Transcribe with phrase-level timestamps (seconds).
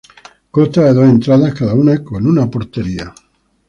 [0.55, 3.13] Consta de dos entradas, cada una con una portería.